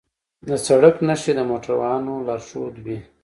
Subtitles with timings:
[0.47, 2.97] د سړک نښې د موټروانو لارښودوي.